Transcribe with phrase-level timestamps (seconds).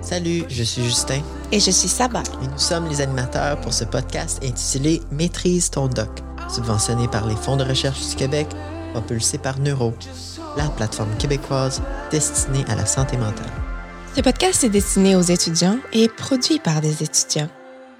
[0.00, 1.22] Salut, je suis Justin.
[1.50, 2.22] Et je suis Saba.
[2.42, 6.10] Et nous sommes les animateurs pour ce podcast intitulé Maîtrise ton doc,
[6.54, 8.46] subventionné par les fonds de recherche du Québec,
[8.92, 9.94] propulsé par Neuro,
[10.56, 13.50] la plateforme québécoise destinée à la santé mentale.
[14.14, 17.48] Ce podcast est destiné aux étudiants et produit par des étudiants.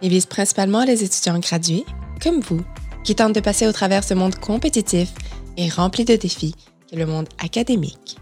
[0.03, 1.85] Il vise principalement les étudiants gradués,
[2.23, 2.63] comme vous,
[3.03, 5.13] qui tentent de passer au travers ce monde compétitif
[5.57, 6.55] et rempli de défis
[6.87, 8.19] qu'est le monde académique.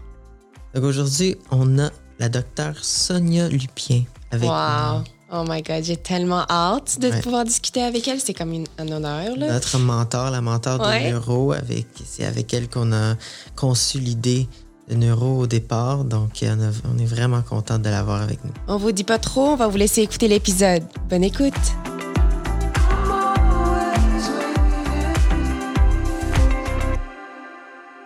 [0.73, 1.89] Donc aujourd'hui, on a
[2.19, 4.99] la docteure Sonia Lupien avec wow.
[4.99, 5.03] nous.
[5.35, 7.19] Oh my God, j'ai tellement hâte de Ouais.
[7.21, 8.19] pouvoir discuter avec elle.
[8.19, 9.35] C'est comme une- un honneur.
[9.35, 9.53] Là.
[9.53, 11.11] Notre mentor, la mentor de Ouais.
[11.11, 13.15] Neuro, avec, c'est avec elle qu'on a
[13.55, 14.47] conçu l'idée
[14.89, 16.03] de Neuro au départ.
[16.03, 18.51] Donc, on, a- on est vraiment content de l'avoir avec nous.
[18.67, 20.83] On vous dit pas trop, on va vous laisser écouter l'épisode.
[21.09, 21.53] Bonne écoute.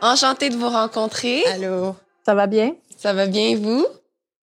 [0.01, 1.43] Enchantée de vous rencontrer.
[1.47, 1.95] Allô?
[2.27, 2.75] Ça va bien?
[2.97, 3.87] Ça va bien, vous?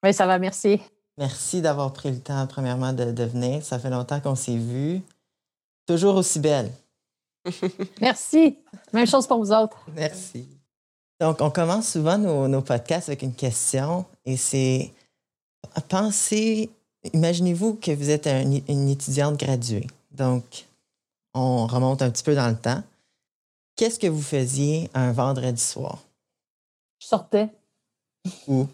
[0.03, 0.81] Oui, ça va, merci.
[1.17, 3.63] Merci d'avoir pris le temps, premièrement, de, de venir.
[3.65, 5.01] Ça fait longtemps qu'on s'est vus.
[5.87, 6.73] Toujours aussi belle.
[8.01, 8.59] Merci.
[8.93, 9.77] Même chose pour vous autres.
[9.95, 10.49] Merci.
[11.21, 14.91] Donc, on commence souvent nos, nos podcasts avec une question et c'est
[15.89, 16.71] pensez,
[17.13, 19.87] imaginez-vous que vous êtes un- une étudiante graduée.
[20.11, 20.67] Donc,
[21.35, 22.83] on remonte un petit peu dans le temps.
[23.77, 25.99] Qu'est-ce que vous faisiez un vendredi soir?
[26.99, 27.49] Je sortais.
[28.49, 28.67] Où?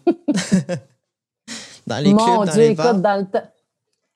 [1.87, 2.95] dans les Mon clubs, dans Dieu, les écoute, bars?
[2.95, 3.47] dans le temps.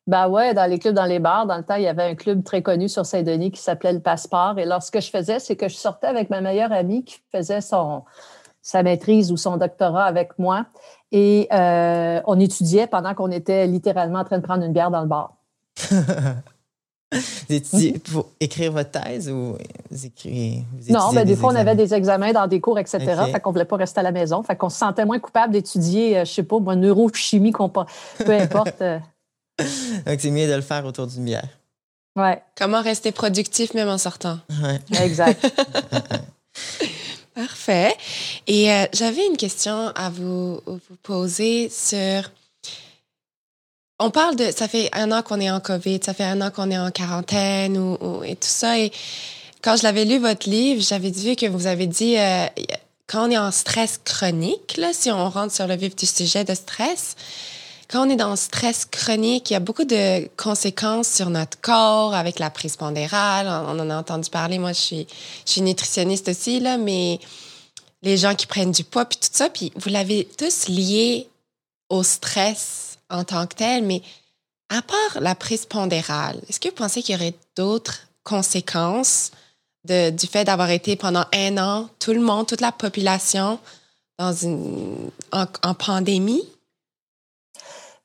[0.07, 1.45] Ben ouais, dans les clubs, dans les bars.
[1.45, 3.99] Dans le temps, il y avait un club très connu sur Saint-Denis qui s'appelait le
[3.99, 4.57] Passeport.
[4.57, 7.19] Et alors, ce que je faisais, c'est que je sortais avec ma meilleure amie qui
[7.31, 8.03] faisait son,
[8.61, 10.65] sa maîtrise ou son doctorat avec moi.
[11.11, 15.01] Et euh, on étudiait pendant qu'on était littéralement en train de prendre une bière dans
[15.01, 15.35] le bar.
[17.49, 19.57] Vous étudiez pour écrire votre thèse ou
[19.89, 20.63] vous écrivez?
[20.71, 22.99] vous Non, étudiez ben, des fois, on avait des examens dans des cours, etc.
[23.23, 23.31] OK.
[23.31, 24.41] Fait qu'on voulait pas rester à la maison.
[24.43, 27.85] Fait qu'on se sentait moins coupable d'étudier, euh, je sais pas, moi, neurochimie, compa-
[28.17, 28.81] peu importe.
[28.81, 28.97] euh,
[30.05, 31.47] Donc, c'est mieux de le faire autour d'une bière.
[32.15, 34.39] ouais, Comment rester productif même en sortant?
[34.63, 34.79] Ouais.
[35.03, 35.45] exact.
[37.35, 37.93] Parfait.
[38.47, 42.29] Et euh, j'avais une question à vous, vous poser sur.
[44.03, 44.49] On parle de.
[44.51, 46.89] Ça fait un an qu'on est en COVID, ça fait un an qu'on est en
[46.89, 48.79] quarantaine ou, et tout ça.
[48.79, 48.91] Et
[49.61, 52.47] quand je l'avais lu, votre livre, j'avais vu que vous avez dit euh,
[53.05, 56.43] quand on est en stress chronique, là, si on rentre sur le vif du sujet
[56.43, 57.15] de stress,
[57.91, 62.15] quand on est dans stress chronique, il y a beaucoup de conséquences sur notre corps
[62.15, 63.47] avec la prise pondérale.
[63.47, 64.57] On, on en a entendu parler.
[64.57, 65.07] Moi, je suis,
[65.45, 67.19] je suis nutritionniste aussi, là, mais
[68.01, 71.27] les gens qui prennent du poids, puis tout ça, puis vous l'avez tous lié
[71.89, 74.01] au stress en tant que tel, mais
[74.69, 79.31] à part la prise pondérale, est-ce que vous pensez qu'il y aurait d'autres conséquences
[79.83, 83.59] de- du fait d'avoir été pendant un an, tout le monde, toute la population,
[84.17, 86.47] dans une, en, pandémie?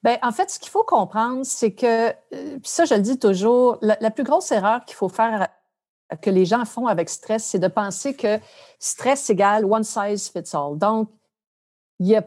[0.03, 3.79] Ben, en fait, ce qu'il faut comprendre, c'est que, euh, ça, je le dis toujours,
[3.83, 5.49] la, plus grosse erreur qu'il faut faire,
[6.13, 8.39] euh, que les gens font avec stress, c'est de penser que
[8.79, 10.79] stress égale one size fits all.
[10.79, 11.11] Donc,
[11.99, 12.23] il y a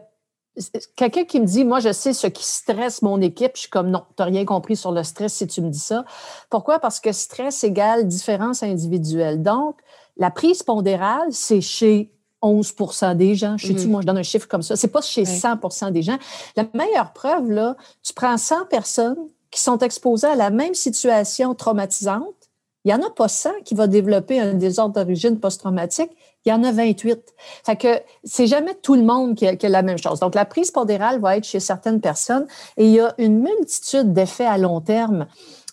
[0.96, 3.52] quelqu'un qui me dit, moi, je sais ce qui stresse mon équipe.
[3.54, 5.78] Je suis comme, non, tu n'as rien compris sur le stress si tu me dis
[5.78, 6.04] ça.
[6.50, 6.78] Pourquoi?
[6.78, 9.42] Parce que stress égale différence individuelle.
[9.42, 9.76] Donc,
[10.16, 12.10] la prise pondérale, c'est chez
[12.42, 12.74] 11
[13.16, 13.56] des gens.
[13.58, 13.90] Je sais-tu, Mhm.
[13.90, 14.76] moi, je donne un chiffre comme ça.
[14.76, 15.26] C'est pas chez Ouais.
[15.26, 16.18] 100 des gens.
[16.56, 19.18] La meilleure preuve, là, tu prends 100 personnes
[19.50, 22.24] qui sont exposées à la même situation traumatisante.
[22.84, 26.10] Il n'y en a pas 100 qui va développer un désordre d'origine post-traumatique.
[26.46, 27.18] Il y en a 28.
[27.64, 30.20] Fait que c'est jamais tout le monde qui a, la même chose.
[30.20, 32.46] Donc, la prise pondérale va être chez certaines personnes
[32.76, 35.26] et il y a une multitude d'effets à long terme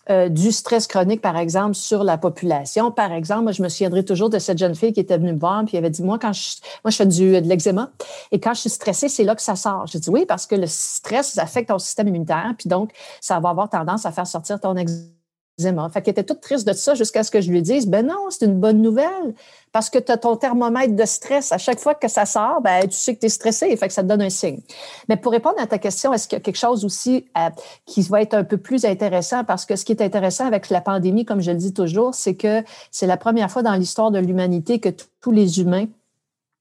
[0.10, 2.92] euh, du stress chronique, par exemple, sur la population.
[2.92, 5.40] Par exemple, moi, je me souviendrai toujours de cette jeune fille qui était venue me
[5.40, 7.92] voir puis elle avait dit, moi, quand je, moi, je fais du, de l'eczéma
[8.32, 9.86] et quand je suis stressée, c'est là que ça sort.
[9.88, 13.50] J'ai dit oui, parce que le stress affecte ton système immunitaire puis donc, ça va
[13.50, 15.17] avoir tendance à faire sortir ton eczéma.
[15.60, 18.28] Fait qu'elle était toute triste de ça jusqu'à ce que je lui dise, ben non,
[18.30, 19.34] c'est une bonne nouvelle
[19.72, 21.52] parce que tu as ton thermomètre de stress.
[21.52, 23.94] À chaque fois que ça sort, ben, tu sais que tu es stressé, fait que
[23.94, 24.62] ça te donne un signe.
[25.10, 27.50] Mais pour répondre à ta question, est-ce qu'il y a quelque chose aussi euh,
[27.88, 29.44] qui va être un peu plus intéressant?
[29.44, 32.36] Parce que ce qui est intéressant avec la pandémie, comme je le dis toujours, c'est
[32.36, 34.90] que c'est la première fois dans l'histoire de l'humanité que
[35.22, 35.88] tous les humains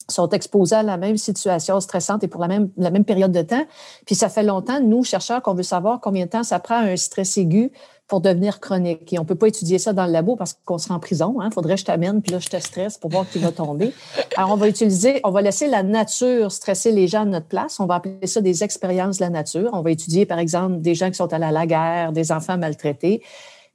[0.09, 3.43] sont exposés à la même situation stressante et pour la même, la même période de
[3.43, 3.65] temps.
[4.07, 6.97] Puis ça fait longtemps, nous, chercheurs, qu'on veut savoir combien de temps ça prend un
[6.97, 7.73] stress aigu
[8.09, 9.13] pour devenir chronique.
[9.13, 11.37] Et on peut pas étudier ça dans le labo parce qu'on sera en prison.
[11.43, 13.93] Il faudrait que je t'amène, puis là, je te stresse pour voir qui va tomber.
[14.37, 17.81] Alors, on va utiliser, on va laisser la nature stresser les gens de notre place.
[17.81, 19.71] On va appeler ça des expériences de la nature.
[19.73, 22.59] On va étudier, par exemple, des gens qui sont allés à la guerre, des enfants
[22.59, 23.23] maltraités.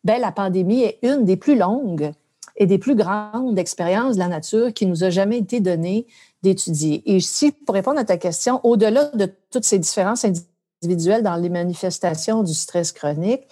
[0.03, 2.11] Ben, la pandémie est une des plus longues
[2.55, 6.07] et des plus grandes expériences de la nature qui nous a jamais été donnée
[6.43, 7.03] d'étudier.
[7.05, 10.50] Et si, pour répondre à ta question, au-delà de toutes ces différences individuelles
[10.83, 13.43] dans les manifestations du stress chronique,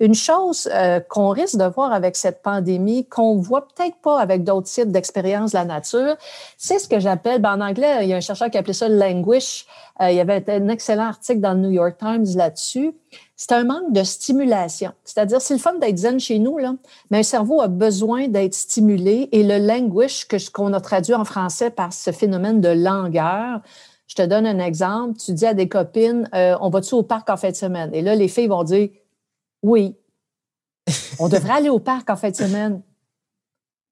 [0.00, 4.44] une chose euh, qu'on risque de voir avec cette pandémie, qu'on voit peut-être pas avec
[4.44, 6.16] d'autres types d'expériences de la nature,
[6.58, 8.88] c'est ce que j'appelle, ben en anglais, il y a un chercheur qui appelait ça
[8.88, 9.66] le languish.
[10.02, 12.92] Euh, il y avait un excellent article dans le New York Times là-dessus.
[13.36, 14.92] C'est un manque de stimulation.
[15.04, 16.58] C'est-à-dire, c'est le fun d'être zen chez nous,
[17.10, 21.70] mais un cerveau a besoin d'être stimulé et le languish, qu'on a traduit en français
[21.70, 23.60] par ce phénomène de langueur,
[24.16, 25.18] je te donne un exemple.
[25.18, 27.90] Tu dis à des copines, euh, on va-tu au parc en fin de semaine?
[27.92, 28.88] Et là, les filles vont dire,
[29.62, 29.96] oui.
[31.18, 32.80] On devrait aller au parc en fin de semaine.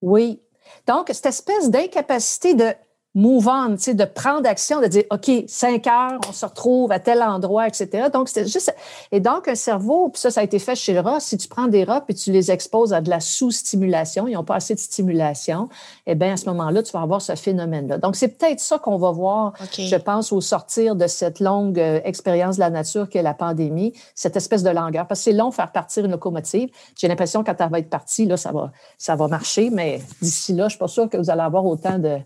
[0.01, 0.41] Oui.
[0.87, 2.73] Donc, cette espèce d'incapacité de
[3.15, 7.23] move on, de prendre action, de dire, OK, cinq heures, on se retrouve à tel
[7.23, 8.09] endroit, etc.
[8.13, 8.75] Donc, c'était juste.
[9.11, 11.47] Et donc, un cerveau, puis ça, ça a été fait chez le rat, si tu
[11.47, 14.75] prends des rats et tu les exposes à de la sous-stimulation, ils n'ont pas assez
[14.75, 15.69] de stimulation,
[16.07, 17.99] eh bien, à ce moment-là, tu vas avoir ce phénomène-là.
[17.99, 22.01] Donc, c'est peut-être ça qu'on va voir, je pense, au sortir de cette longue euh,
[22.05, 25.07] expérience de la nature qu'est la pandémie, cette espèce de langueur.
[25.07, 26.71] Parce que c'est long faire partir une locomotive.
[26.97, 30.01] J'ai l'impression que quand elle va être partie, là, ça va, ça va marcher, mais
[30.23, 32.19] d'ici là, je ne suis pas sûre que vous allez avoir autant de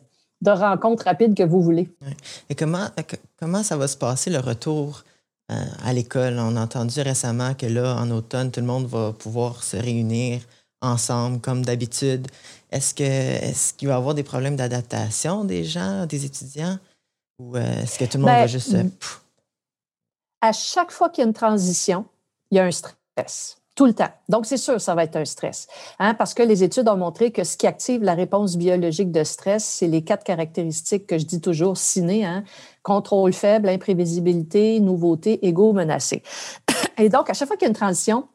[0.43, 1.88] de rencontres rapides que vous voulez.
[2.49, 2.88] Et comment,
[3.38, 5.05] comment ça va se passer le retour
[5.50, 5.55] euh,
[5.85, 6.38] à l'école?
[6.38, 10.43] On a entendu récemment que là, en automne, tout le monde va pouvoir se réunir
[10.83, 12.27] ensemble comme d'habitude.
[12.71, 16.79] Est-ce que est-ce qu'il va y avoir des problèmes d'adaptation des gens, des étudiants?
[17.38, 18.77] Ou euh, est-ce que tout le monde va ben, juste.
[20.41, 22.06] à chaque fois qu'il y a une transition,
[22.50, 24.08] il y a un stress tout le temps.
[24.28, 25.69] Donc, c'est sûr, ça va être un stress.
[26.00, 29.23] Hein, parce que les études ont montré que ce qui active la réponse biologique de
[29.23, 32.43] stress, c'est les quatre caractéristiques que je dis toujours ciné, hein,
[32.82, 36.23] contrôle faible, imprévisibilité, nouveauté, égo, menacé.
[36.99, 38.26] Et donc, à chaque fois qu'il y a une transition,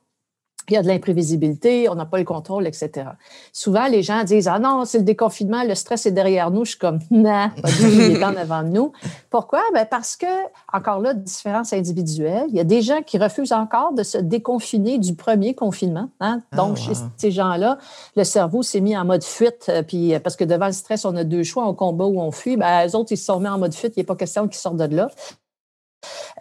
[0.69, 3.07] il y a de l'imprévisibilité, on n'a pas le contrôle, etc.
[3.51, 6.65] Souvent, les gens disent Ah non, c'est le déconfinement, le stress est derrière nous.
[6.65, 8.91] Je suis comme Non, pas il est en avant de nous.
[9.29, 9.61] Pourquoi?
[9.73, 10.25] Ben parce que,
[10.71, 12.45] encore là, différence individuelle.
[12.49, 16.09] Il y a des gens qui refusent encore de se déconfiner du premier confinement.
[16.19, 16.41] Hein?
[16.51, 17.77] Ah, Donc, chez ces gens-là,
[18.15, 19.67] le cerveau s'est mis en mode fuite.
[19.69, 22.21] Euh, puis, euh, parce que devant le stress, on a deux choix, on combat ou
[22.21, 22.57] on fuit.
[22.57, 23.93] Ben, eux autres, ils se sont mis en mode fuite.
[23.97, 25.09] Il n'est pas question qu'ils sortent de là.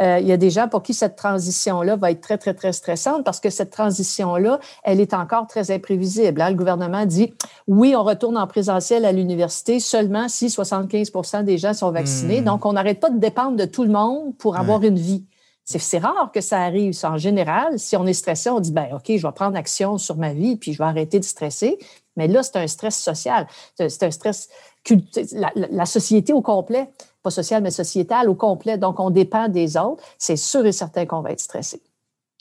[0.01, 2.73] Euh, il y a des gens pour qui cette transition-là va être très, très, très
[2.73, 6.41] stressante parce que cette transition-là, elle est encore très imprévisible.
[6.41, 6.51] Hein.
[6.51, 7.33] Le gouvernement dit,
[7.67, 12.41] oui, on retourne en présentiel à l'université seulement si 75% des gens sont vaccinés.
[12.41, 12.45] Hmm.
[12.45, 15.25] Donc, on n'arrête pas de dépendre de tout le monde pour avoir une vie.
[15.65, 16.99] C'est rare que ça arrive.
[17.05, 20.17] En général, si on est stressé, on dit, ben OK, je vais prendre action sur
[20.17, 21.79] ma vie, puis je vais arrêter de stresser.
[22.17, 23.47] Mais là, c'est un stress social.
[23.77, 24.49] C'est un stress
[25.33, 26.91] la, la, société au complet
[27.23, 28.79] pas sociale, mais sociétale au complet.
[28.79, 30.03] Donc, on dépend des autres.
[30.19, 31.83] C'est sûr et certain qu'on va être stressé.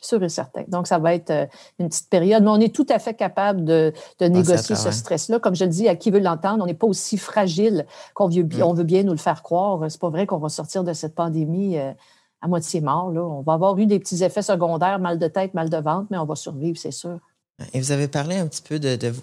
[0.01, 0.63] Sûr et certain.
[0.67, 1.45] Donc, ça va être euh,
[1.77, 5.39] une petite période, mais on est tout à fait capable de, négocier ce stress-là.
[5.39, 8.43] Comme je le dis, à qui veut l'entendre, on n'est pas aussi fragile qu'on veut,
[8.43, 8.63] mm.
[8.63, 9.79] on veut bien nous le faire croire.
[9.89, 11.91] C'est pas vrai qu'on va sortir de cette pandémie euh,
[12.41, 13.11] à moitié mort.
[13.11, 13.21] Là.
[13.21, 16.17] On va avoir eu des petits effets secondaires, mal de tête, mal de ventre, mais
[16.17, 17.19] on va survivre, c'est sûr.
[17.73, 19.13] Et vous avez parlé un petit peu de, de,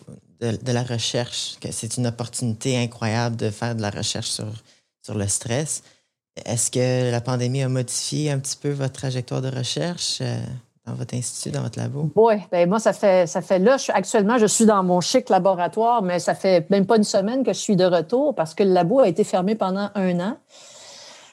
[0.41, 4.45] de la recherche, que c'est une opportunité incroyable de faire de la recherche sur
[5.07, 5.83] sur le stress.
[6.45, 10.37] Est-ce que la pandémie a modifié un petit peu votre trajectoire de recherche euh,
[10.85, 12.11] dans votre institut, dans votre labo?
[12.17, 16.03] Oui, ben moi, ça fait, ça fait là, actuellement, je suis dans mon chic laboratoire,
[16.03, 18.73] mais ça fait même pas une semaine que je suis de retour parce que le
[18.73, 20.37] labo a été fermé pendant un an.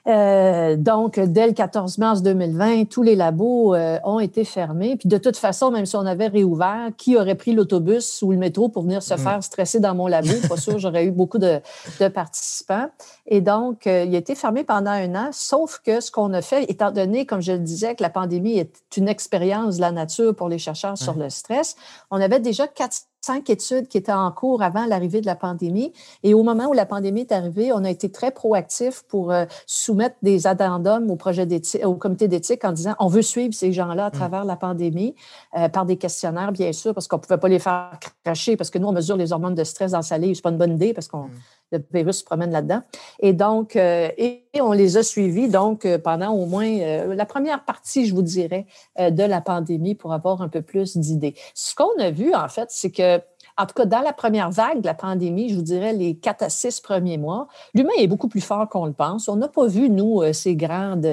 [0.06, 4.98] Euh, donc, dès le 14 mars 2020, tous les labos euh, ont été fermés.
[4.98, 8.38] Puis de toute façon, même si on avait réouvert, qui aurait pris l'autobus ou le
[8.38, 9.18] métro pour venir se mm.
[9.18, 10.34] faire stresser dans mon labo?
[10.50, 11.62] Pas sûr, j'aurais eu beaucoup de,
[12.02, 12.88] de, participants.
[13.28, 16.42] Et donc, euh, il a été fermé pendant un an, sauf que ce qu'on a
[16.42, 19.92] fait, étant donné, comme je le disais, que la pandémie est une expérience de la
[19.92, 21.76] nature pour les chercheurs sur le stress,
[22.12, 25.94] on avait déjà quatre cinq études qui étaient en cours avant l'arrivée de la pandémie.
[26.24, 29.46] Et au moment où la pandémie est arrivée, on a été très proactif pour euh,
[29.66, 33.72] soumettre des addendums au projet d'éthique, au comité d'éthique en disant on veut suivre ces
[33.72, 34.12] gens-là à mm.
[34.12, 35.16] travers la pandémie
[35.58, 37.92] euh, par des questionnaires, bien sûr, parce qu'on ne pouvait pas les faire
[38.26, 40.36] cracher parce que nous, on mesure les hormones de stress dans le salé.
[40.36, 41.32] C'est pas une bonne idée parce qu'on mm.
[41.78, 42.82] Le virus se promène là-dedans.
[43.20, 46.70] Et donc, euh, et, on les a suivis donc pendant au moins
[47.08, 48.68] la première partie, je vous dirais,
[49.00, 51.34] de la pandémie pour avoir un peu plus d'idées.
[51.56, 53.20] Ce qu'on a vu, en fait, c'est que
[53.58, 56.42] en tout cas, dans la première vague de la pandémie, je vous dirais les quatre
[56.44, 59.28] à six premiers mois, l'humain est beaucoup plus fort qu'on le pense.
[59.28, 61.08] On n'a pas vu, nous, euh, ces grandes,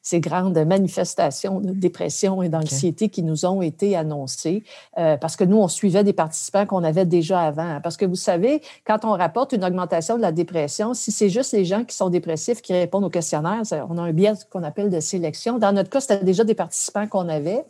[0.00, 4.64] ces grandes manifestations de dépression et d'anxiété qui nous ont été annoncées,
[4.98, 7.80] euh, parce que nous, on suivait des participants qu'on avait déjà avant.
[7.82, 11.52] Parce que vous savez, quand on rapporte une augmentation de la dépression, si c'est juste
[11.52, 14.90] les gens qui sont dépressifs qui répondent au questionnaire, on a un biais qu'on appelle
[14.90, 15.58] de sélection.
[15.58, 17.64] Dans notre cas, c'était déjà des participants qu'on avait.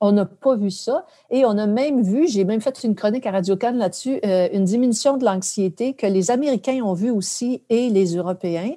[0.00, 1.04] On n'a pas vu ça.
[1.30, 4.48] Et on a même vu, j'ai même fait une chronique à Radio Cannes là-dessus, euh,
[4.52, 8.72] une diminution de l'anxiété que les Américains ont vu aussi et les Européens.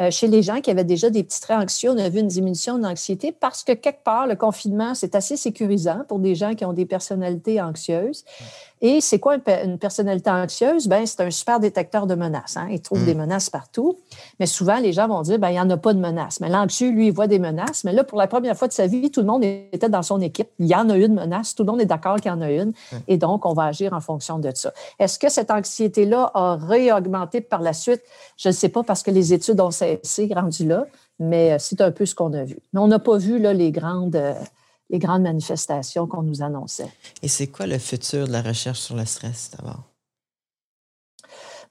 [0.00, 2.28] Euh, chez les gens qui avaient déjà des petits traits anxieux, on a vu une
[2.28, 6.54] diminution de l'anxiété parce que quelque part, le confinement, c'est assez sécurisant pour des gens
[6.54, 8.24] qui ont des personnalités anxieuses.
[8.84, 10.88] Et c'est quoi une, personnalité anxieuse?
[10.88, 12.56] Ben, c'est un super détecteur de menaces.
[12.56, 12.66] Hein?
[12.68, 13.18] Il trouve des mm.
[13.18, 13.96] menaces partout.
[14.40, 16.40] Mais souvent, les gens vont dire, ben, il n'y en a pas de menaces.
[16.40, 17.84] Mais l'anxieux, lui, il voit des menaces.
[17.84, 20.20] Mais là, pour la première fois de sa vie, tout le monde était dans son
[20.20, 20.48] équipe.
[20.58, 21.54] Il y en a une menace.
[21.54, 22.72] Tout le monde est d'accord qu'il y en a une.
[23.06, 24.72] Et donc, on va agir en fonction de ça.
[24.98, 28.02] Est-ce que cette anxiété-là a réaugmenté par la suite?
[28.36, 30.86] Je ne sais pas parce que les études ont cessé, rendu là.
[31.20, 32.58] Mais euh, c'est un peu ce qu'on a vu.
[32.72, 34.16] Mais on n'a pas vu là, les grandes...
[34.92, 36.90] Les grandes manifestations qu'on nous annonçait.
[37.22, 39.82] Et c'est quoi le futur de la recherche sur le stress d'abord?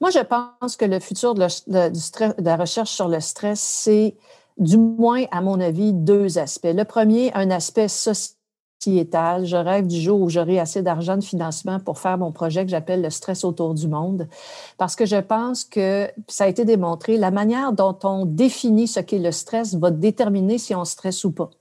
[0.02, 4.16] Moi, je pense que le futur de, de la recherche sur le stress, c'est
[4.58, 6.74] du moins, à mon avis, deux aspects.
[6.74, 8.36] Le premier, un aspect social
[8.84, 12.72] je rêve du jour où j'aurai assez d'argent de financement pour faire mon projet que
[12.72, 14.28] j'appelle le stress autour du monde,
[14.78, 19.00] parce que je pense que ça a été démontré, la manière dont on définit ce
[19.00, 21.52] qu'est le stress va déterminer si on stresse ou pas.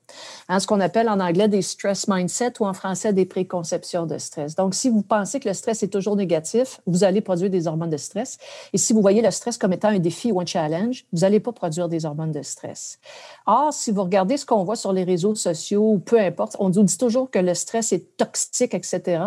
[0.49, 4.19] Hein, ce qu'on appelle en anglais des stress mindset ou en français des préconceptions de
[4.19, 4.57] stress.
[4.57, 7.91] Donc, si vous pensez que le stress est toujours négatif, vous allez produire des hormones
[7.91, 8.39] de stress.
[8.73, 11.39] Et si vous voyez le stress comme étant un défi ou un challenge, vous n'allez
[11.39, 12.99] pas produire des hormones de stress.
[13.47, 16.69] Or, si vous regardez ce qu'on voit sur les réseaux sociaux, ou peu importe, on
[16.69, 19.23] dit toujours que le stress est toxique, etc.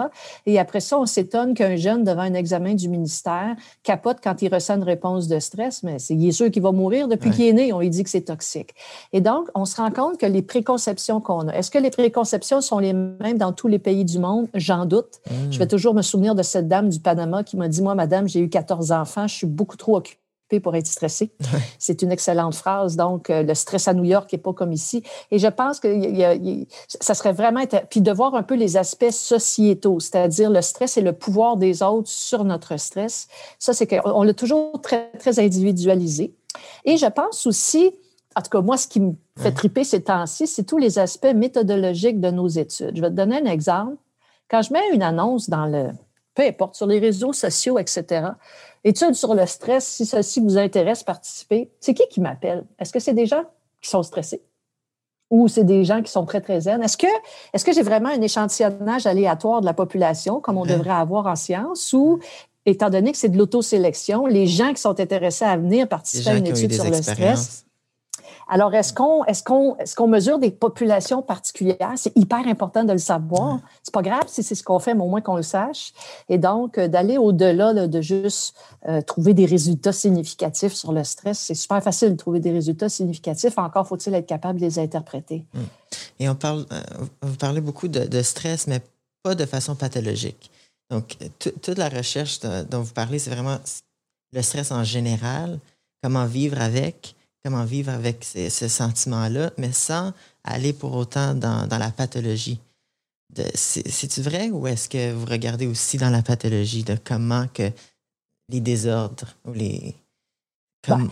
[0.46, 4.54] Et après ça, on s'étonne qu'un jeune devant un examen du ministère capote quand il
[4.54, 7.46] ressent une réponse de stress, mais c'est, il est sûr qu'il va mourir depuis qu'il
[7.46, 7.74] est né.
[7.74, 8.76] On lui dit que c'est toxique.
[9.14, 10.73] Et donc, on se rend compte que les préconceptions
[11.24, 11.54] qu'on a.
[11.54, 14.48] Est-ce que les préconceptions sont les mêmes dans tous les pays du monde?
[14.54, 15.22] J'en doute.
[15.52, 15.68] Je vais hmm.
[15.68, 18.50] toujours me souvenir de cette dame du Panama qui m'a dit, moi, madame, j'ai eu
[18.50, 20.20] 14 enfants, je suis beaucoup trop occupée
[20.62, 21.32] pour être stressée.
[21.80, 22.96] C'est une excellente phrase.
[22.96, 25.04] Donc, euh, le stress à New York n'est pas comme ici.
[25.32, 25.88] Et je pense que
[27.00, 27.64] ça serait vraiment...
[27.90, 31.82] Puis de voir un peu les aspects sociétaux, c'est-à-dire le stress et le pouvoir des
[31.82, 33.28] autres sur notre stress.
[33.60, 36.34] Ça, c'est qu'on l'a toujours très, très individualisé.
[36.86, 37.92] Et je pense aussi
[38.36, 41.34] en tout cas, moi, ce qui me fait triper ces temps-ci, c'est tous les aspects
[41.34, 42.96] méthodologiques de nos études.
[42.96, 43.98] Je vais te donner un exemple.
[44.50, 45.92] Quand je mets une annonce dans le,
[46.36, 48.28] peu importe, sur les réseaux sociaux, etc.,
[48.84, 52.66] études sur le stress, si ceci vous intéresse, participer, c'est qui qui m'appelle?
[52.80, 53.44] Est-ce que c'est des gens
[53.82, 54.42] qui sont stressés?
[55.30, 56.84] Ou c'est des gens qui sont très, très zen?
[56.84, 57.08] Est-ce que,
[57.54, 61.36] est-ce que j'ai vraiment un échantillonnage aléatoire de la population, comme on devrait avoir en
[61.36, 62.20] science, ou
[62.66, 66.36] étant donné que c'est de l'autosélection, les gens qui sont intéressés à venir participer à
[66.36, 67.66] une étude sur le stress,
[68.54, 71.94] alors, est-ce qu'on est qu'on est qu'on mesure des populations particulières?
[71.96, 73.60] C'est hyper important de le savoir.
[73.82, 75.92] C'est pas grave si c'est ce qu'on fait, mais au moins qu'on le sache.
[76.30, 78.56] Et donc, euh, d'aller au-delà de juste
[78.88, 82.90] euh, trouver des résultats significatifs sur le stress, c'est super facile de trouver des résultats
[82.90, 83.58] significatifs.
[83.58, 85.44] Encore faut-il être capable de les interpréter.
[85.56, 85.64] Hmm.
[86.20, 86.82] Et on parle, euh,
[87.24, 88.82] vous parlez beaucoup de, stress, mais
[89.24, 90.52] pas de façon pathologique.
[90.92, 93.58] Donc, toute la recherche dont vous parlez, c'est vraiment
[94.32, 95.58] le stress en général,
[96.04, 97.16] comment vivre avec?
[97.44, 102.60] Comment vivre avec ce sentiment-là, mais sans aller pour autant dans, la pathologie.
[103.56, 107.72] C'est-tu vrai ou est-ce que vous regardez aussi dans la pathologie de comment que
[108.50, 109.96] les désordres ou les...
[110.88, 111.10] Ben,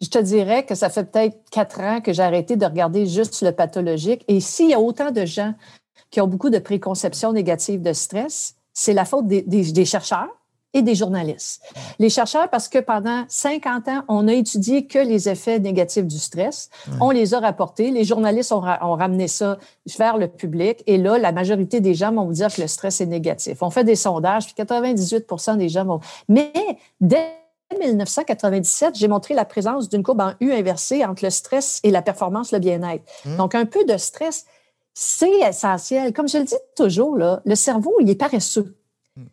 [0.00, 3.42] je te dirais que ça fait peut-être quatre ans que j'ai arrêté de regarder juste
[3.42, 4.24] le pathologique.
[4.28, 5.54] Et s'il y a autant de gens
[6.10, 10.39] qui ont beaucoup de préconceptions négatives de stress, c'est la faute des chercheurs
[10.72, 11.62] et des journalistes.
[11.98, 16.18] Les chercheurs, parce que pendant 50 ans, on a étudié que les effets négatifs du
[16.18, 16.70] stress.
[17.00, 17.90] On les a rapportés.
[17.90, 19.58] Les journalistes ont, ramené ça
[19.98, 20.82] vers le public.
[20.86, 23.62] Et là, la majorité des gens vont vous dire que le stress est négatif.
[23.62, 26.00] On fait des sondages, puis 98% des gens vont...
[26.28, 26.52] Mais
[27.00, 27.32] dès
[27.78, 32.02] 1997, j'ai montré la présence d'une courbe en U inversée entre le stress et la
[32.02, 33.04] performance, le bien-être.
[33.24, 33.36] Mmh.
[33.36, 34.44] Donc, un peu de stress,
[34.94, 36.12] c'est essentiel.
[36.12, 38.76] Comme je le dis toujours, là, le cerveau, il est paresseux.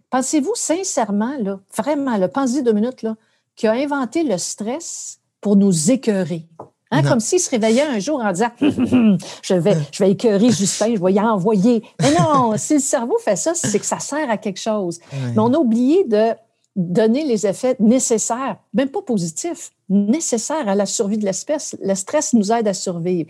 [0.10, 3.16] Pensez-vous sincèrement, là, vraiment, là, pensez deux minutes, là,
[3.56, 6.48] qui a inventé le stress pour nous écœurer?
[6.90, 10.96] Hein, comme s'il se réveillait un jour en disant je vais, je vais écœurer Justin,
[10.96, 11.84] je vais y envoyer.
[12.02, 15.00] Mais non, si le cerveau fait ça, c'est que ça sert à quelque chose.
[15.12, 16.30] Mais on a oublié de
[16.78, 21.76] donner les effets nécessaires, même pas positifs, nécessaires à la survie de l'espèce.
[21.82, 23.30] Le stress nous aide à survivre.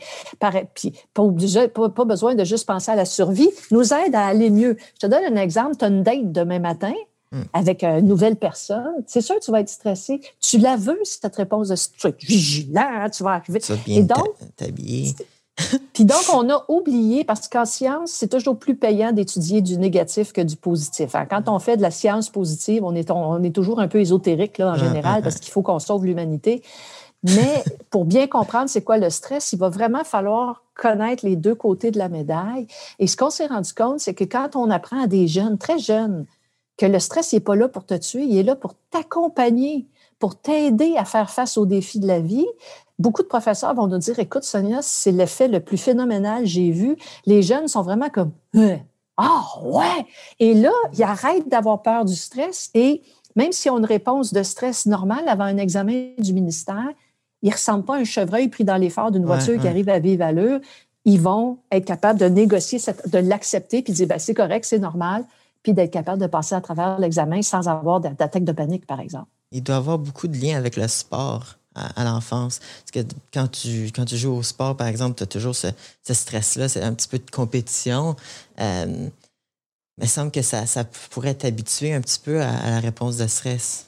[0.74, 4.78] Puis, pas, pas, besoin de juste penser à la survie, nous aide à aller mieux.
[4.96, 5.76] Je te donne un exemple.
[5.78, 6.94] Tu as une date demain matin
[7.32, 7.42] hmm.
[7.54, 9.04] avec une nouvelle personne.
[9.06, 10.22] C'est sûr que tu vas être stressé.
[10.40, 13.60] Tu la veux, cette réponse de tu vas être vigilant, tu vas arriver.
[13.60, 14.08] Tu vas bien
[14.56, 15.14] t'habiller.
[15.94, 20.32] Puis donc, on a oublié, parce qu'en science, c'est toujours plus payant d'étudier du négatif
[20.32, 21.16] que du positif.
[21.30, 24.58] quand on fait de la science positive, on est, on est toujours un peu ésotérique
[24.60, 26.62] là, en général, parce qu'il faut qu'on sauve l'humanité.
[27.24, 31.56] Mais pour bien comprendre c'est quoi le stress, il va vraiment falloir connaître les deux
[31.56, 32.68] côtés de la médaille.
[33.00, 35.80] Et ce qu'on s'est rendu compte, c'est que quand on apprend à des jeunes, très
[35.80, 36.26] jeunes,
[36.78, 39.88] que le stress n'est pas là pour te tuer, il est là pour t'accompagner,
[40.20, 42.46] pour t'aider à faire face aux défis de la vie.
[43.00, 46.98] Beaucoup de professeurs vont nous dire, écoute Sonia, c'est l'effet le plus phénoménal j'ai vu.
[47.26, 48.78] Les jeunes sont vraiment comme, hein?
[49.18, 50.06] ah ouais!
[50.40, 53.04] Et là, ils arrêtent d'avoir peur du stress et
[53.36, 56.90] même si on a une réponse de stress normale avant un examen du ministère,
[57.44, 59.90] ils ne ressemblent pas à un chevreuil pris dans les phares d'une voiture qui arrive
[59.90, 60.60] à vive allure.
[61.06, 64.80] Ils vont être capables de négocier, de l'accepter, puis de dire ben, c'est correct, c'est
[64.80, 65.24] normal,
[65.62, 69.28] puis d'être capable de passer à travers l'examen sans avoir d'attaque de panique, par exemple.
[69.52, 71.57] Il doit y avoir beaucoup de liens avec le sport
[71.96, 72.60] à, l'enfance.
[72.60, 75.68] Parce que quand tu, quand tu joues au sport, par exemple, tu as toujours ce,
[76.04, 78.16] stress-là, c'est un petit peu de compétition.
[78.60, 79.08] Euh,
[80.02, 83.88] il semble que ça, ça pourrait t'habituer un petit peu à la réponse de stress.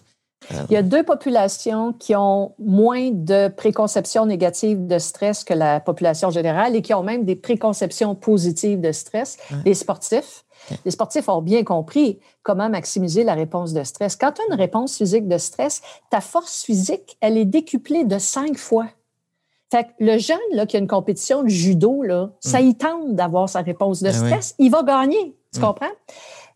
[0.70, 5.80] Il y a deux populations qui ont moins de préconceptions négatives de stress que la
[5.80, 9.38] population générale et qui ont même des préconceptions positives de stress.
[9.66, 10.46] Les sportifs.
[10.86, 14.16] Les sportifs ont bien compris comment maximiser la réponse de stress.
[14.16, 18.18] Quand tu as une réponse physique de stress, ta force physique, elle est décuplée de
[18.18, 18.88] cinq fois.
[19.72, 22.66] Fait que le jeune là, qui a une compétition de judo, là, ça mm.
[22.66, 24.56] y tente d'avoir sa réponse de ben stress.
[24.58, 25.36] Il va gagner.
[25.54, 25.64] Tu mm.
[25.64, 25.92] comprends?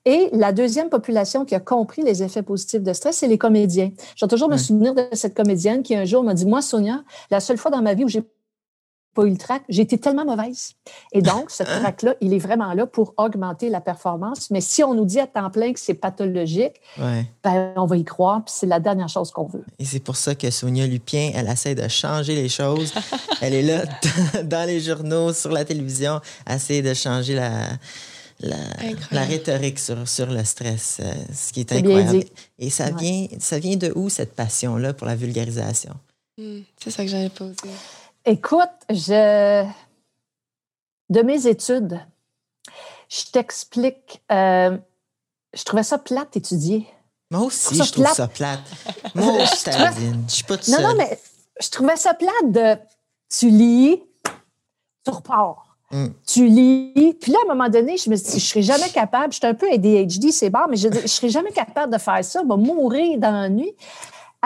[0.06, 3.92] Et la deuxième population qui a compris les effets positifs de stress, c'est les comédiens.
[4.18, 7.04] Je vais toujours me souvenir de cette comédienne qui un jour m'a dit, moi, Sonia,
[7.32, 8.24] la seule fois dans ma vie où j'ai
[9.14, 10.74] pas eu le trac, j'ai été tellement mauvaise.
[11.12, 14.50] Et donc, ce trac-là, il est vraiment là pour augmenter la performance.
[14.50, 18.04] Mais si on nous dit à temps plein que c'est pathologique, ben, on va y
[18.04, 19.66] croire, puis c'est la dernière chose qu'on veut.
[19.80, 22.94] Et c'est pour ça que Sonia Lupien, elle essaie de changer les choses.
[23.42, 23.84] elle est là
[24.44, 27.68] dans les journaux, sur la télévision, essaie de changer la,
[29.12, 32.26] la, rhétorique sur, sur le stress, euh, ce qui est, incroyable.
[32.60, 35.94] Et ça vient, ça vient de où cette passion-là pour la vulgarisation?
[36.38, 37.56] Hmm, c'est ça que j'allais poser.
[38.26, 39.66] Écoute, je...
[41.10, 42.00] de mes études,
[43.10, 44.78] je t'explique, euh,
[45.54, 46.88] je trouvais ça plate d'étudier.
[47.32, 48.62] Moi aussi, je, trouve ça plate.
[49.16, 51.20] Moi aussi, je suis pas Non, non, mais
[51.60, 52.78] je trouvais ça plate de
[53.30, 54.02] tu lis,
[55.04, 55.78] tu repars.
[55.92, 56.08] Mm.
[56.26, 57.18] Tu lis.
[57.20, 59.34] Puis là, à un moment donné, je me suis dit, je ne serais jamais capable.
[59.34, 62.24] Je suis un peu ADHD, c'est bon, mais je ne serais jamais capable de faire
[62.24, 62.42] ça.
[62.42, 63.74] Je vais mourir dans la nuit.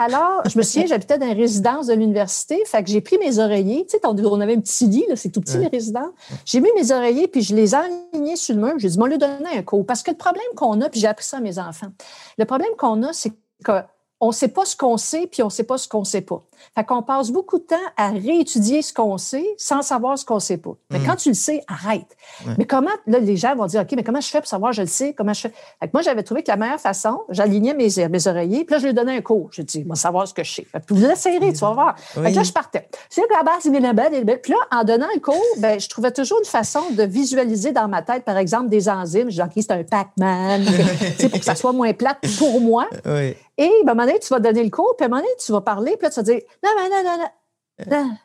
[0.00, 2.62] Alors, je me souviens, j'habitais dans une résidence de l'université.
[2.66, 3.84] Fait que j'ai pris mes oreillers.
[3.84, 6.12] Tu sais, on avait un petit lit, c'est tout petit, les résidences.
[6.44, 7.78] J'ai mis mes oreillers, puis je les ai
[8.14, 8.74] alignés sur le mur.
[8.78, 9.84] J'ai dit, moi, lui donner un cours.
[9.84, 11.88] Parce que le problème qu'on a, puis j'ai appris ça à mes enfants,
[12.38, 13.32] le problème qu'on a, c'est
[13.64, 13.72] que
[14.20, 16.04] on ne sait pas ce qu'on sait, puis on ne sait pas ce qu'on ne
[16.04, 16.42] sait pas.
[16.74, 20.36] Fait qu'on passe beaucoup de temps à réétudier ce qu'on sait sans savoir ce qu'on
[20.36, 20.74] ne sait pas.
[20.90, 21.06] Mais mm.
[21.06, 22.16] quand tu le sais, arrête.
[22.56, 24.82] Mais comment, là, les gens vont dire, OK, mais comment je fais pour savoir, je
[24.82, 25.52] le sais, comment je fais?
[25.80, 28.78] Fait que moi, j'avais trouvé que la meilleure façon, j'alignais mes, mes oreillers, puis là,
[28.80, 29.50] je lui donnais un cours.
[29.52, 30.64] Je dis, moi, savoir ce que je sais.
[30.64, 31.98] Fait que vous l'essayerez, tu vas voir.
[31.98, 32.88] Fait que là, je partais.
[33.08, 33.70] C'est la base,
[34.42, 37.86] Puis là, en donnant un cours, ben, je trouvais toujours une façon de visualiser dans
[37.86, 39.30] ma tête, par exemple, des enzymes.
[39.30, 40.64] Je dis, OK, c'est un Pac-Man,
[41.30, 42.88] pour que ça soit moins plate pour moi.
[43.06, 43.36] Oui.
[43.58, 45.20] Et ben, à un moment donné, tu vas donner le cours, puis à un moment
[45.20, 47.28] donné, tu vas parler, puis là, tu vas dire Non, non, non, non,
[47.90, 48.16] non.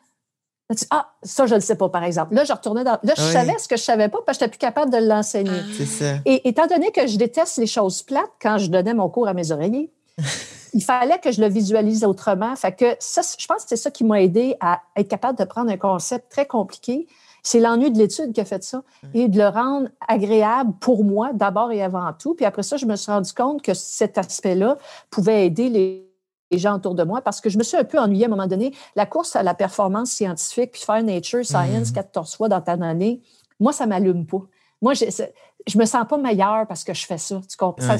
[0.90, 2.34] ah, ça, je ne le sais pas, par exemple.
[2.34, 2.98] Là, je retournais dans.
[3.02, 4.92] Là, je savais ce que je ne savais pas parce que je n'étais plus capable
[4.92, 5.50] de l'enseigner.
[5.52, 5.72] Ah.
[5.76, 6.14] C'est ça.
[6.24, 9.34] Et étant donné que je déteste les choses plates quand je donnais mon cours à
[9.34, 9.92] mes oreillers,
[10.72, 12.54] il fallait que je le visualise autrement.
[12.54, 15.44] Fait que ça, je pense que c'est ça qui m'a aidé à être capable de
[15.44, 17.08] prendre un concept très compliqué
[17.44, 21.30] c'est l'ennui de l'étude qui a fait ça et de le rendre agréable pour moi
[21.34, 22.34] d'abord et avant tout.
[22.34, 24.78] Puis après ça, je me suis rendu compte que cet aspect-là
[25.10, 28.24] pouvait aider les gens autour de moi parce que je me suis un peu ennuyée
[28.24, 28.74] à un moment donné.
[28.96, 32.36] La course à la performance scientifique, puis faire Nature Science 14 mmh.
[32.36, 33.20] fois dans ta année,
[33.60, 34.42] moi, ça m'allume pas.
[34.84, 35.06] Moi, je,
[35.66, 37.40] je me sens pas meilleure parce que je fais ça.
[37.48, 37.96] Tu comprends?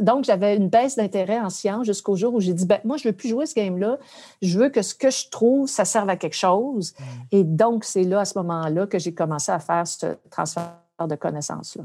[0.00, 3.08] donc, j'avais une baisse d'intérêt en sciences jusqu'au jour où j'ai dit, ben, moi, je
[3.08, 3.98] veux plus jouer ce game-là.
[4.40, 6.94] Je veux que ce que je trouve, ça serve à quelque chose.
[6.98, 7.04] Mm.
[7.32, 10.76] Et donc, c'est là, à ce moment-là, que j'ai commencé à faire ce transfert
[11.08, 11.82] de connaissances-là.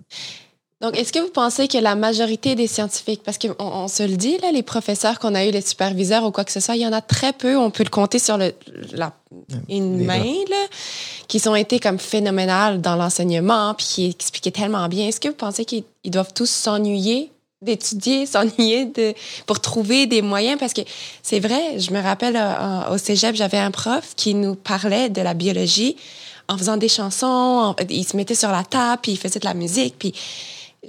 [0.81, 4.17] Donc, est-ce que vous pensez que la majorité des scientifiques, parce qu'on on se le
[4.17, 6.81] dit, là, les professeurs qu'on a eu, les superviseurs ou quoi que ce soit, il
[6.81, 8.51] y en a très peu, on peut le compter sur le,
[8.93, 9.13] la,
[9.69, 10.67] une main, là,
[11.27, 15.07] qui ont été comme phénoménales dans l'enseignement, puis qui expliquaient tellement bien.
[15.07, 19.13] Est-ce que vous pensez qu'ils doivent tous s'ennuyer d'étudier, s'ennuyer de,
[19.45, 20.57] pour trouver des moyens?
[20.59, 20.81] Parce que
[21.21, 25.21] c'est vrai, je me rappelle euh, au cégep, j'avais un prof qui nous parlait de
[25.21, 25.95] la biologie
[26.47, 29.53] en faisant des chansons, il se mettait sur la table, puis il faisait de la
[29.53, 30.13] musique, puis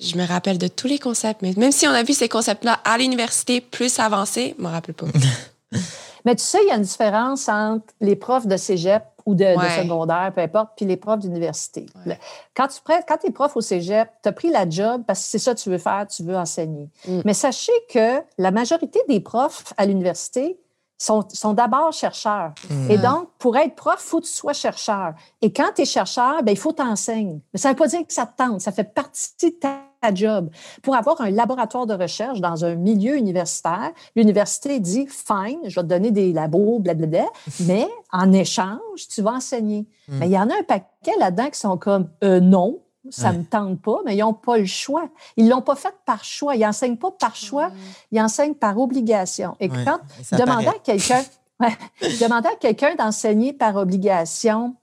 [0.01, 2.81] je me rappelle de tous les concepts, mais même si on a vu ces concepts-là
[2.85, 5.07] à l'université plus avancés, je me rappelle pas.
[6.25, 9.45] mais tu sais, il y a une différence entre les profs de cégep ou de,
[9.81, 11.87] secondaire, peu importe, puis les profs d'université.
[12.57, 15.39] Quand tu quand es prof au cégep, tu as pris la job parce que c'est
[15.39, 16.89] ça que tu veux faire, tu veux enseigner.
[17.07, 17.21] Mm.
[17.25, 20.59] Mais sachez que la majorité des profs à l'université,
[21.03, 22.53] sont, sont d'abord chercheurs.
[22.71, 22.91] Mm.
[22.91, 25.15] Et donc, pour être prof, il faut que tu sois chercheur.
[25.41, 27.41] Et quand tu es chercheur, ben, il faut t'enseigner.
[27.53, 28.61] Mais ça ne veut pas dire que ça te tente.
[28.61, 30.51] Ça fait partie de ta job.
[30.83, 35.83] Pour avoir un laboratoire de recherche dans un milieu universitaire, l'université dit fine, je vais
[35.83, 37.27] te donner des labos, blablabla,
[37.67, 39.87] mais en échange, tu vas enseigner.
[40.07, 40.19] Mm.
[40.19, 42.79] Mais il y en a un paquet là-dedans qui sont comme euh, non,
[43.11, 43.39] ça ne Ouais.
[43.41, 45.09] me tente pas, mais ils n'ont pas le choix.
[45.37, 46.55] Ils ne l'ont pas fait par choix.
[46.55, 47.71] Ils n'enseignent pas par choix,
[48.11, 49.57] ils enseignent par obligation.
[49.61, 49.85] Et Ouais.
[49.85, 49.99] quand
[50.39, 51.23] demander à quelqu'un
[51.61, 51.77] ouais,
[52.21, 54.75] demander à quelqu'un d'enseigner par obligation,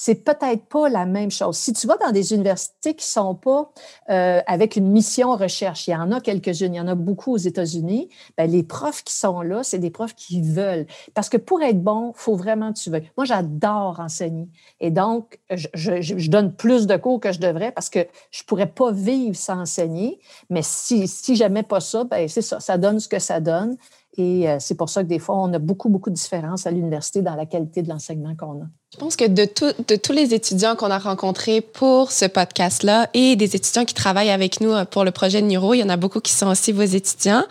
[0.00, 1.56] c'est peut-être pas la même chose.
[1.56, 3.72] Si tu vas dans des universités qui sont pas
[4.10, 7.32] euh, avec une mission recherche, il y en a quelques-unes, il y en a beaucoup
[7.32, 10.86] aux États-Unis, ben, les profs qui sont là, c'est des profs qui veulent.
[11.14, 13.10] Parce que pour être bon, faut vraiment que tu veuilles.
[13.16, 14.48] Moi, j'adore enseigner.
[14.78, 18.92] Et donc, je, donne plus de cours que je devrais parce que je pourrais pas
[18.92, 20.20] vivre sans enseigner.
[20.48, 22.60] Mais si, si pas ça, ben, c'est ça.
[22.60, 23.76] Ça donne ce que ça donne.
[24.20, 26.72] Et euh, c'est pour ça que des fois, on a beaucoup, beaucoup de différences à
[26.72, 28.66] l'université dans la qualité de l'enseignement qu'on a.
[28.92, 33.08] Je pense que de, tout- de tous les étudiants qu'on a rencontrés pour ce podcast-là
[33.14, 35.82] et des étudiants qui travaillent avec nous euh, pour le projet de Neuro, il y
[35.84, 37.44] en a beaucoup qui sont aussi vos étudiants.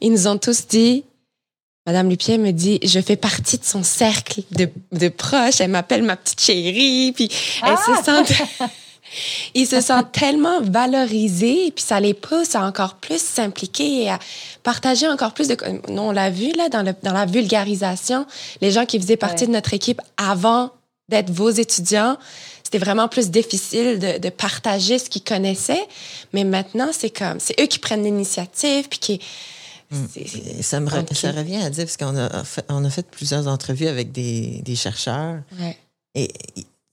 [0.00, 1.02] Ils nous ont tous dit,
[1.86, 5.60] Madame Lupier me dit, je fais partie de son cercle de, de proches.
[5.60, 7.12] Elle m'appelle ma petite chérie.
[7.12, 7.30] Puis
[7.64, 8.44] elle se sent...
[9.54, 14.18] Ils se sentent tellement valorisés, puis ça les pousse à encore plus s'impliquer et à
[14.62, 15.56] partager encore plus de...
[15.88, 18.26] Nous, on l'a vu là dans, le, dans la vulgarisation,
[18.60, 19.48] les gens qui faisaient partie Ouais.
[19.48, 20.70] de notre équipe avant
[21.08, 22.16] d'être vos étudiants,
[22.64, 25.86] c'était vraiment plus difficile de, de partager ce qu'ils connaissaient.
[26.32, 29.20] Mais maintenant, c'est comme, c'est eux qui prennent l'initiative, puis qui...
[29.92, 32.84] c'est- c'est- Et Ça, me re- ça revient à dire, parce qu'on a fait, on
[32.84, 35.76] a fait plusieurs entrevues avec des, des chercheurs, ouais.
[36.16, 36.32] et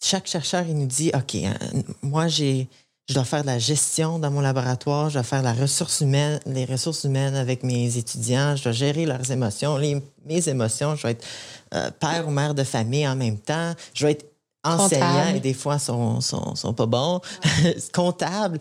[0.04, 1.56] chaque chercheur, il nous dit, OK, hein,
[2.02, 2.68] moi, j'ai,
[3.08, 6.40] je dois faire de la gestion dans mon laboratoire, je dois faire la ressource humaine,
[6.46, 11.02] les ressources humaines avec mes étudiants, je dois gérer leurs émotions, les- mes émotions, je
[11.04, 11.26] dois être
[11.74, 14.26] euh, père ou mère de famille en même temps, je dois être
[14.66, 15.38] enseignant Comptable.
[15.38, 17.20] et des fois, sont, sont, sont pas bons,
[17.94, 18.60] comptable.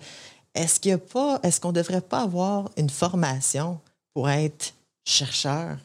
[0.54, 3.78] Est-ce qu'il y a pas, est-ce qu'on devrait pas avoir une formation
[4.14, 4.74] pour être
[5.06, 5.76] chercheur,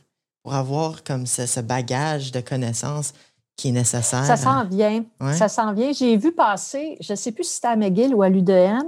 [0.43, 3.13] pour avoir comme ce, ce bagage de connaissances
[3.57, 4.23] qui est nécessaire?
[4.23, 5.03] Ça s'en vient.
[5.19, 5.33] Ouais.
[5.33, 5.91] Ça s'en vient.
[5.91, 8.83] J'ai vu passer, je ne sais plus si c'était à McGill ou à l'UDM,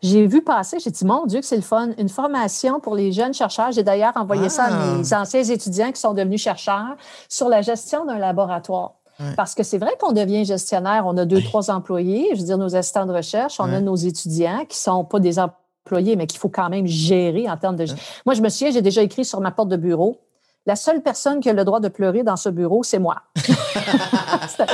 [0.00, 3.12] j'ai vu passer, j'ai dit, mon Dieu, que c'est le fun, une formation pour les
[3.12, 3.72] jeunes chercheurs.
[3.72, 4.94] J'ai d'ailleurs envoyé ça à Ah.
[4.96, 6.96] mes anciens étudiants qui sont devenus chercheurs
[7.28, 8.94] sur la gestion d'un laboratoire.
[9.20, 9.34] Ouais.
[9.36, 11.04] Parce que c'est vrai qu'on devient gestionnaire.
[11.06, 13.74] On a deux, trois employés, je veux dire, nos assistants de recherche, on Ouais.
[13.74, 17.56] a nos étudiants qui sont pas des employés, mais qu'il faut quand même gérer en
[17.56, 17.84] termes de.
[18.24, 20.18] Moi, je me souviens, j'ai déjà écrit sur ma porte de bureau.
[20.64, 23.16] La seule personne qui a le droit de pleurer dans ce bureau, c'est moi.
[23.36, 24.64] C'était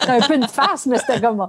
[0.00, 1.48] c'était un peu une farce, mais c'était comme.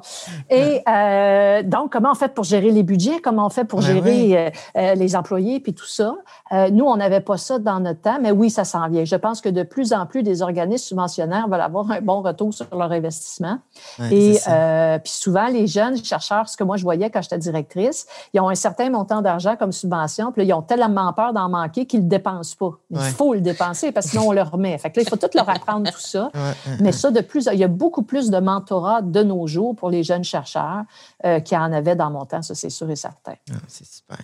[0.49, 3.19] Et euh, donc, comment on fait pour gérer les budgets?
[3.21, 6.15] Comment on fait pour Ouais, gérer euh, euh, les employés puis tout ça?
[6.53, 9.03] Euh, nous, on n'avait pas ça dans notre temps, mais oui, ça s'en vient.
[9.03, 12.53] Je pense que de plus en plus, des organismes subventionnaires veulent avoir un bon retour
[12.53, 13.57] sur leur investissement.
[13.99, 17.37] Ouais, Et c'est puis souvent, les jeunes chercheurs, ce que moi je voyais quand j'étais
[17.39, 21.33] directrice, ils ont un certain montant d'argent comme subvention, puis là, ils ont tellement peur
[21.33, 22.71] d'en manquer qu'ils ne le dépensent pas.
[22.91, 23.03] Il Ouais.
[23.09, 24.77] faut le dépenser parce que sinon on le remet.
[24.77, 26.31] Fait que là, il faut tout leur apprendre tout ça.
[26.79, 29.89] Mais ça, de plus, il y a beaucoup plus de mentorat de nos jours pour
[29.89, 30.83] les jeunes chercheurs
[31.25, 33.35] euh, qu'il y en avait dans mon temps, ça c'est sûr et certain.
[33.51, 34.17] Ah, c'est super.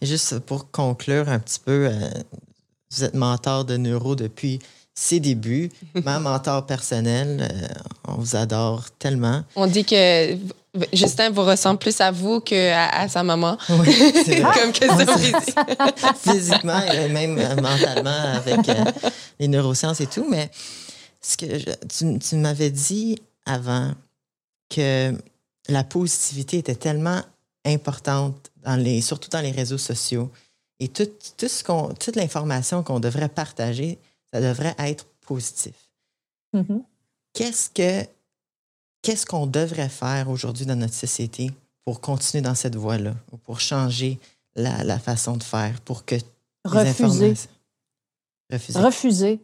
[0.00, 2.08] Et juste pour conclure un petit peu, euh,
[2.90, 4.60] vous êtes mentor de neuro depuis
[4.98, 5.70] ses débuts,
[6.04, 7.46] ma mentor personnel.
[7.52, 7.66] euh,
[8.08, 9.44] on vous adore tellement.
[9.54, 10.36] On dit que
[10.94, 13.58] Justin vous ressemble plus à vous qu'à à sa maman.
[13.68, 14.52] Oui, c'est vrai.
[14.60, 15.36] Comme question physique.
[16.18, 18.84] Physiquement et même euh, mentalement avec euh,
[19.38, 20.26] les neurosciences et tout.
[20.30, 20.50] Mais
[21.20, 23.92] ce que je- tu, tu m'avais dit avant
[24.74, 25.12] que
[25.68, 27.20] la positivité était tellement
[27.66, 30.30] importante, dans les, surtout dans les réseaux sociaux.
[30.80, 33.98] Et tout, tout ce qu'on, toute l'information qu'on devrait partager,
[34.32, 35.74] ça devrait être positif.
[36.52, 36.82] Mhm.
[37.32, 38.08] Qu'est-ce que
[39.02, 41.50] qu'est-ce qu'on devrait faire aujourd'hui dans notre société
[41.84, 44.18] pour continuer dans cette voie-là ou pour changer
[44.56, 46.16] la, la façon de faire pour que
[46.66, 47.34] Refuser.
[48.50, 48.78] Refuser.
[48.80, 49.40] Refuser.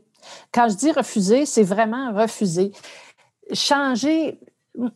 [0.52, 2.72] Quand je dis refuser, c'est vraiment refuser.
[3.52, 4.38] Changer.
[4.74, 4.88] Tu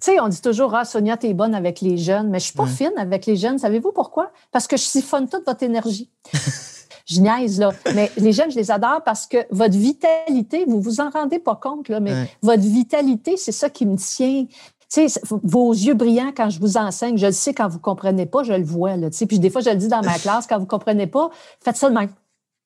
[0.00, 2.66] sais, on dit toujours, ah, Sonia, t'es bonne avec les jeunes, mais je suis pas
[2.66, 3.58] fine avec les jeunes.
[3.58, 4.30] Savez-vous pourquoi?
[4.52, 6.10] Parce que je siphonne toute votre énergie.
[7.06, 7.70] je niaise, là.
[7.94, 11.54] Mais les jeunes, je les adore parce que votre vitalité, vous vous en rendez pas
[11.56, 12.30] compte, là, mais Ouais.
[12.42, 14.44] votre vitalité, c'est ça qui me tient.
[14.92, 18.26] Tu sais, vos yeux brillants quand je vous enseigne, je le sais quand vous comprenez
[18.26, 18.96] pas, je le vois.
[18.96, 19.26] Là, tu sais.
[19.26, 21.30] puis des fois, je le dis dans ma classe, quand vous comprenez pas,
[21.64, 22.10] faites ça de même.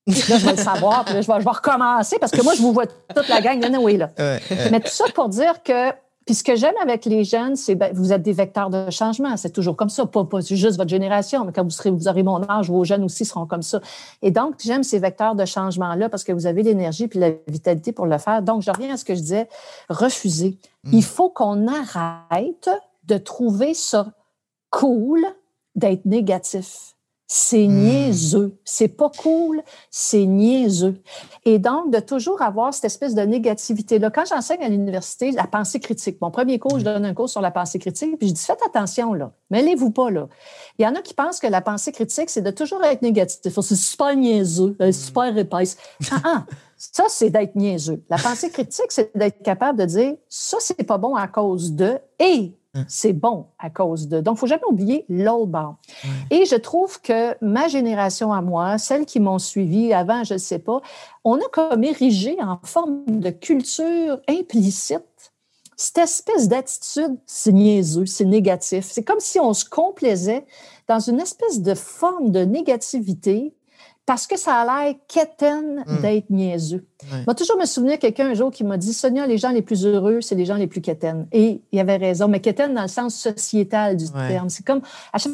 [0.07, 2.55] Là, je vais le savoir, puis là, je vais, je vais recommencer parce que moi,
[2.55, 3.63] je vous vois toute la gang.
[3.65, 4.11] anyway, là.
[4.19, 4.71] Ouais, ouais.
[4.71, 5.91] Mais tout ça pour dire que
[6.27, 9.37] Puis ce que j'aime avec les jeunes, c'est ben, vous êtes des vecteurs de changement.
[9.37, 12.23] C'est toujours comme ça, pas, pas juste votre génération, mais quand vous serez, vous aurez
[12.23, 13.81] mon âge, vos jeunes aussi seront comme ça.
[14.23, 17.93] Et donc, j'aime ces vecteurs de changement-là parce que vous avez l'énergie puis la vitalité
[17.93, 18.43] pour le faire.
[18.43, 19.49] Donc, je reviens à ce que je disais,
[19.89, 20.59] refuser.
[20.85, 20.91] Mm.
[20.93, 22.71] Il faut qu'on arrête
[23.05, 24.13] de trouver ça
[24.71, 25.21] cool
[25.75, 26.95] d'être négatif.
[27.33, 27.85] C'est hmm.
[27.85, 28.59] niaiseux.
[28.65, 31.01] C'est pas cool, c'est niaiseux.
[31.45, 34.11] Et donc, de toujours avoir cette espèce de négativité-là.
[34.11, 37.41] Quand j'enseigne à l'université, la pensée critique, mon premier cours, je donne un cours sur
[37.41, 39.31] la pensée critique, puis je dis, faites attention, là.
[39.51, 40.27] Mêlez-vous pas, là.
[40.81, 43.41] Il y en a qui pensent que la pensée critique, c'est de toujours être négatif.
[43.61, 45.77] C'est super niaiseux, euh, super épaisse.
[46.11, 48.03] Ah, ah, ça, c'est d'être niaiseux.
[48.11, 51.97] La pensée critique, c'est d'être capable de dire, ça, c'est pas bon à cause de,
[52.19, 52.85] et Hein.
[52.89, 54.21] C'est bon à cause de.
[54.21, 55.77] Donc, il ne faut jamais oublier l'autre bord.
[56.31, 60.39] Et je trouve que ma génération à moi, celles qui m'ont suivi avant, je ne
[60.39, 60.81] sais pas,
[61.25, 65.05] on a comme érigé en forme de culture implicite
[65.81, 68.85] cette espèce d'attitude, c'est niaiseux, c'est négatif.
[68.91, 70.45] C'est comme si on se complaisait
[70.89, 73.55] dans une espèce de forme de négativité
[74.07, 76.01] parce que ça a l'air quétaine hmm.
[76.01, 76.87] d'être niaiseux.
[77.27, 79.87] Moi, toujours me souvenir quelqu'un un jour qui m'a dit Sonia, les gens les plus
[79.87, 81.29] heureux, c'est les gens les plus quétaines.
[81.33, 84.49] Et il avait raison, mais quétaine dans le sens sociétal du terme.
[84.49, 84.81] C'est comme
[85.13, 85.33] à chaque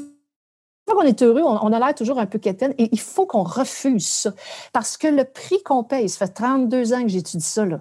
[0.89, 3.43] fois qu'on est heureux, on, a l'air toujours un peu quétaine et il faut qu'on
[3.43, 4.33] refuse ça.
[4.73, 7.81] Parce que le prix qu'on paye, ça fait 32 ans que j'étudie ça, là,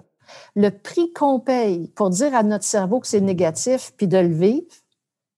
[0.54, 4.34] le prix qu'on paye pour dire à notre cerveau que c'est négatif puis de le
[4.34, 4.66] vivre,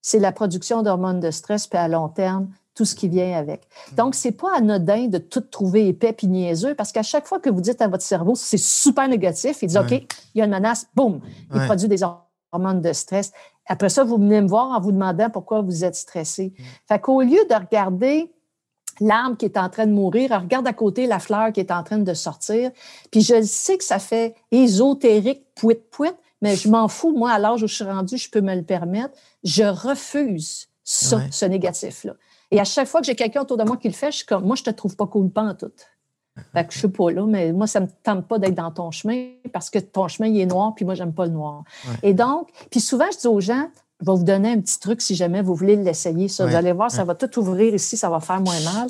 [0.01, 3.63] c'est la production d'hormones de stress, puis à long terme, tout ce qui vient avec.
[3.91, 3.95] Mm.
[3.97, 7.51] Donc, c'est pas anodin de tout trouver épais puis niaiseux parce qu'à chaque fois que
[7.51, 10.53] vous dites à votre cerveau, c'est super négatif, il dit, OK, il y a une
[10.53, 11.21] menace, boum,
[11.53, 12.05] il produit des
[12.53, 13.33] hormones de stress.
[13.67, 16.55] Après ça, vous venez me voir en vous demandant pourquoi vous êtes stressé.
[16.57, 16.63] Mm.
[16.87, 18.33] Fait qu'au lieu de regarder
[19.01, 21.83] l'arbre qui est en train de mourir, regarde à côté la fleur qui est en
[21.83, 22.71] train de sortir.
[23.11, 26.11] Puis je sais que ça fait ésotérique, pouit pouit,
[26.43, 27.13] mais je m'en fous.
[27.13, 29.15] Moi, à l'âge où je suis rendue, je peux me le permettre.
[29.43, 32.15] Je refuse ça, ce négatif-là.
[32.51, 34.27] Et à chaque fois que j'ai quelqu'un autour de moi qui le fait, je suis
[34.27, 35.73] comme, moi, je te trouve pas cool pas en tout.
[36.53, 38.91] Fait que je suis pas là, mais moi, ça me tente pas d'être dans ton
[38.91, 41.65] chemin parce que ton chemin, il est noir, puis moi, j'aime pas le noir.
[42.03, 43.69] Et donc, puis souvent, je dis aux gens,
[44.01, 46.29] je vais vous donner un petit truc si jamais vous voulez l'essayer.
[46.29, 46.47] Ça.
[46.47, 48.89] Vous allez voir, ça va tout ouvrir ici, ça va faire moins mal.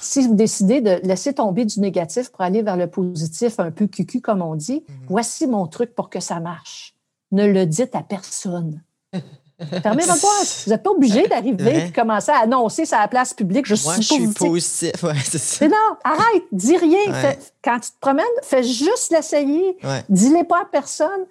[0.00, 3.86] Si vous décidez de laisser tomber du négatif pour aller vers le positif, un peu
[3.86, 4.96] cucu comme on dit, mhm.
[5.08, 6.94] voici mon truc pour que ça marche.
[7.32, 8.82] Ne le dites à personne.
[9.82, 10.62] Fermez votre boîte.
[10.64, 13.66] Vous n'êtes pas obligé d'arriver et commencer à annoncer ça à la place publique.
[13.66, 14.92] Je Moi, je suis positif.
[15.60, 17.34] Mais non, arrête, dis rien.
[17.62, 19.76] quand tu te promènes, fais juste l'essayer.
[20.08, 21.26] Dis-les pas à personne.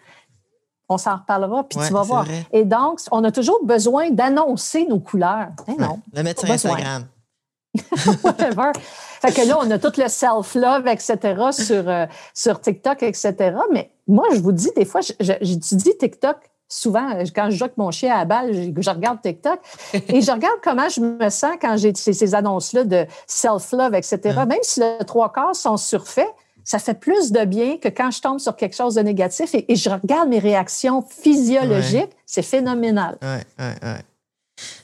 [0.91, 2.25] On s'en reparlera, puis tu vas voir.
[2.51, 5.49] Et donc, on a toujours besoin d'annoncer nos couleurs.
[5.67, 5.99] Eh non.
[6.13, 7.05] Le mettre sur Instagram.
[8.23, 8.71] Whatever.
[9.21, 11.17] Fait que là, on a tout le self-love, etc.,
[11.51, 13.35] sur, euh, sur TikTok, etc.
[13.71, 16.37] Mais moi, je vous dis, des fois, j'étudie TikTok
[16.69, 19.60] souvent, quand je joue avec mon chien à la balle, je, regarde TikTok
[19.93, 24.19] et je regarde comment je me sens quand j'ai ces, annonces-là de self-love, etc.
[24.47, 26.29] Même si les trois quarts sont surfaits,
[26.63, 29.75] ça fait plus de bien que quand je tombe sur quelque chose de négatif et,
[29.75, 32.12] je regarde mes réactions physiologiques.
[32.25, 33.17] C'est phénoménal.
[33.21, 33.89] Oui, oui, oui.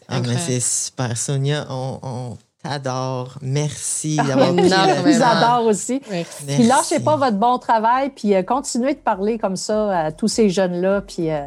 [0.07, 1.15] Ah, mais c'est super.
[1.15, 3.37] Sonia, on, t'adore.
[3.41, 6.01] Merci ah, d'avoir pris Je vous adore aussi.
[6.09, 6.45] Merci.
[6.47, 10.27] Puis lâchez pas votre bon travail, puis euh, continuez de parler comme ça à tous
[10.27, 11.29] ces jeunes-là, puis...
[11.29, 11.45] Euh,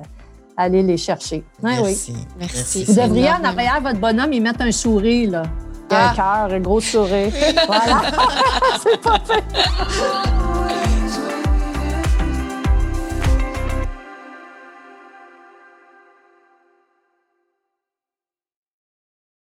[0.58, 1.44] aller les chercher.
[1.62, 2.12] Merci.
[2.12, 2.26] Oui.
[2.38, 2.84] Merci.
[2.84, 5.42] Vous devriez en arrière votre bonhomme y mettre un sourire, là.
[5.42, 6.12] un ah.
[6.14, 7.32] cœur, un gros sourire.
[7.66, 8.02] voilà.
[8.82, 9.44] C'est pas fait.